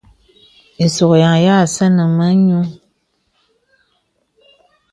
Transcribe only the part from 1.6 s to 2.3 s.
sɛ̂nì mə